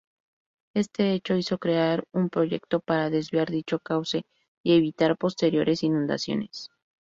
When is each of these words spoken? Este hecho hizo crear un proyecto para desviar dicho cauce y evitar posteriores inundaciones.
Este 0.73 1.11
hecho 1.13 1.35
hizo 1.35 1.59
crear 1.59 2.05
un 2.11 2.29
proyecto 2.31 2.79
para 2.79 3.11
desviar 3.11 3.51
dicho 3.51 3.77
cauce 3.77 4.25
y 4.63 4.73
evitar 4.75 5.15
posteriores 5.15 5.83
inundaciones. 5.83 6.71